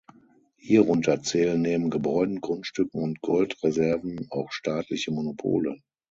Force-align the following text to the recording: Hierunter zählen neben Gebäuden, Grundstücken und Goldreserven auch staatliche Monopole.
Hierunter 0.57 1.21
zählen 1.21 1.61
neben 1.61 1.91
Gebäuden, 1.91 2.41
Grundstücken 2.41 2.99
und 3.03 3.21
Goldreserven 3.21 4.25
auch 4.31 4.51
staatliche 4.51 5.11
Monopole. 5.11 5.77